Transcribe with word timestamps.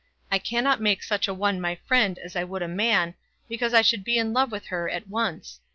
I 0.31 0.39
cannot 0.39 0.81
make 0.81 1.03
such 1.03 1.27
a 1.27 1.31
one 1.35 1.61
my 1.61 1.75
friend 1.75 2.17
as 2.17 2.35
I 2.35 2.43
would 2.43 2.63
a 2.63 2.67
man, 2.67 3.13
because 3.47 3.75
I 3.75 3.83
should 3.83 4.03
be 4.03 4.17
in 4.17 4.33
love 4.33 4.51
with 4.51 4.65
her 4.73 4.89
at 4.89 5.07
once. 5.07 5.59